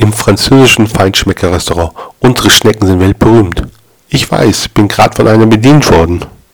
Im 0.00 0.12
französischen 0.12 0.86
Feinschmecker-Restaurant. 0.86 1.92
Unsere 2.20 2.50
Schnecken 2.50 2.86
sind 2.86 3.00
weltberühmt. 3.00 3.64
Ich 4.08 4.30
weiß, 4.30 4.68
bin 4.68 4.86
grad 4.86 5.16
von 5.16 5.26
einer 5.26 5.46
bedient 5.46 5.90
worden. 5.90 6.24